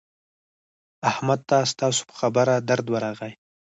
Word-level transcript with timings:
احمد 1.09 1.39
ته 1.49 1.57
ستاسو 1.71 2.01
په 2.09 2.13
خبره 2.19 2.53
درد 2.69 2.85
ورغی. 2.93 3.31